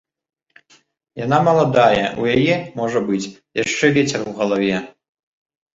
[1.25, 3.23] Яна маладая, у яе, можа быць,
[3.65, 4.77] яшчэ вецер у галаве.